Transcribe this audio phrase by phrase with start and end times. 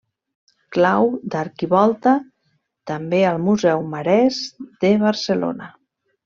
[0.77, 1.03] Clau
[1.33, 2.13] d'arquivolta,
[2.93, 4.41] també al Museu Marès
[4.87, 5.71] de Barcelona.